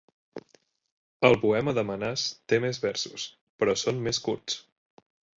[1.27, 3.25] El "Poema de Manas" té més versos,
[3.61, 4.57] però són més curts.